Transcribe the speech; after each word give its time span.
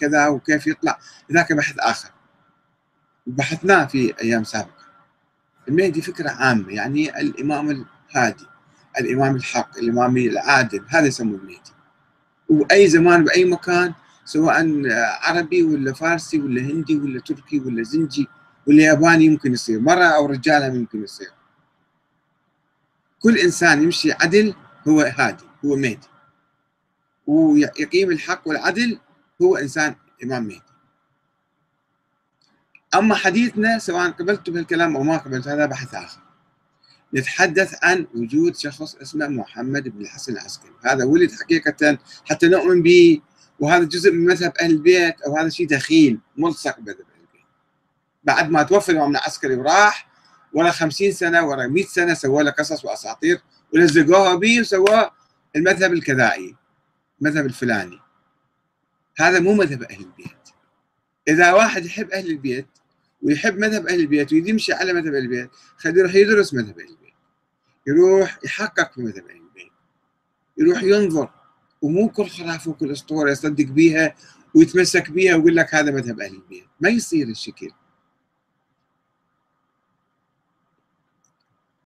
كذا 0.00 0.28
وكيف 0.28 0.66
يطلع. 0.66 0.98
ذاك 1.32 1.52
بحث 1.52 1.74
آخر. 1.78 2.10
بحثناه 3.26 3.84
في 3.84 4.14
أيام 4.22 4.44
سابقة. 4.44 4.88
المهدي 5.68 6.02
فكرة 6.02 6.30
عامة 6.30 6.72
يعني 6.72 7.20
الإمام 7.20 7.70
الهادي 7.70 8.46
الإمام 9.00 9.36
الحق 9.36 9.78
الإمام 9.78 10.16
العادل 10.16 10.84
هذا 10.88 11.06
يسموه 11.06 11.38
المهدي. 11.38 11.72
وأي 12.48 12.88
زمان 12.88 13.24
بأي 13.24 13.44
مكان 13.44 13.94
سواء 14.24 14.82
عربي 15.22 15.62
ولا 15.62 15.92
فارسي 15.92 16.40
ولا 16.40 16.60
هندي 16.60 16.96
ولا 16.96 17.20
تركي 17.20 17.60
ولا 17.60 17.82
زنجي 17.82 18.28
ولا 18.66 18.82
ياباني 18.82 19.24
يمكن 19.24 19.52
يصير. 19.52 19.80
مرة 19.80 20.04
أو 20.04 20.26
رجالة 20.26 20.70
ممكن 20.70 21.02
يصير. 21.02 21.30
كل 23.20 23.38
إنسان 23.38 23.82
يمشي 23.82 24.12
عدل 24.12 24.54
هو 24.88 25.00
هادي 25.00 25.44
هو 25.64 25.76
مهدي. 25.76 26.08
ويقيم 27.26 28.10
الحق 28.10 28.48
والعدل 28.48 28.98
هو 29.42 29.56
إنسان 29.56 29.94
إمام 30.24 30.42
مهدي 30.42 30.62
أما 32.94 33.14
حديثنا 33.14 33.78
سواء 33.78 34.10
قبلت 34.10 34.50
بالكلام 34.50 34.96
أو 34.96 35.02
ما 35.02 35.16
قبلت 35.16 35.48
هذا 35.48 35.66
بحث 35.66 35.94
آخر. 35.94 36.20
نتحدث 37.14 37.74
عن 37.82 38.06
وجود 38.14 38.56
شخص 38.56 38.94
اسمه 38.94 39.28
محمد 39.28 39.88
بن 39.88 40.00
الحسن 40.00 40.32
العسكري. 40.32 40.72
هذا 40.84 41.04
ولد 41.04 41.32
حقيقة 41.32 41.98
حتى 42.24 42.48
نؤمن 42.48 42.82
به 42.82 43.20
وهذا 43.58 43.84
جزء 43.84 44.12
من 44.12 44.24
مذهب 44.24 44.52
أهل 44.60 44.70
البيت 44.70 45.20
أو 45.20 45.36
هذا 45.36 45.48
شيء 45.48 45.68
دخيل 45.68 46.20
ملصق 46.36 46.80
بمذهب 46.80 47.00
أهل 47.00 47.20
البيت. 47.20 47.46
بعد 48.24 48.50
ما 48.50 48.62
توفى 48.62 48.92
الإمام 48.92 49.10
العسكري 49.10 49.54
وراح 49.54 50.08
ورا 50.52 50.70
خمسين 50.70 51.12
سنة 51.12 51.46
ورا 51.46 51.66
مئة 51.66 51.86
سنة 51.86 52.14
سووا 52.14 52.42
له 52.42 52.50
قصص 52.50 52.84
وأساطير 52.84 53.40
ولزقوها 53.74 54.34
به 54.34 54.60
وسووا 54.60 55.10
المذهب 55.56 55.92
الكذائي 55.92 56.56
المذهب 57.20 57.46
الفلاني. 57.46 58.00
هذا 59.18 59.40
مو 59.40 59.54
مذهب 59.54 59.82
أهل 59.82 60.00
البيت. 60.00 60.48
إذا 61.28 61.52
واحد 61.52 61.86
يحب 61.86 62.10
أهل 62.10 62.30
البيت 62.30 62.66
ويحب 63.22 63.58
مذهب 63.58 63.86
أهل 63.86 64.00
البيت 64.00 64.32
ويريد 64.32 64.48
يمشي 64.48 64.72
على 64.72 64.92
مذهب 64.92 65.14
أهل 65.14 65.22
البيت 65.22 65.50
خليه 65.76 66.00
يروح 66.00 66.14
يدرس 66.14 66.54
مذهب 66.54 66.80
أهل 66.80 66.88
البيت. 66.88 67.14
يروح 67.86 68.38
يحقق 68.44 68.92
في 68.92 69.00
مذهب 69.00 69.28
أهل 69.28 69.36
البيت. 69.36 69.72
يروح 70.58 70.82
ينظر 70.82 71.30
ومو 71.82 72.08
كل 72.08 72.28
خرافة 72.28 72.70
وكل 72.70 72.92
أسطورة 72.92 73.30
يصدق 73.30 73.64
بيها 73.64 74.14
ويتمسك 74.54 75.10
بيها 75.10 75.36
ويقول 75.36 75.56
لك 75.56 75.74
هذا 75.74 75.90
مذهب 75.90 76.20
أهل 76.20 76.34
البيت. 76.34 76.64
ما 76.80 76.88
يصير 76.88 77.28
الشكل. 77.28 77.70